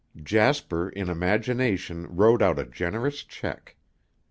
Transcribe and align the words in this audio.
Jasper 0.23 0.89
in 0.89 1.09
imagination 1.09 2.07
wrote 2.07 2.41
out 2.41 2.57
a 2.57 2.65
generous 2.65 3.21
check. 3.23 3.75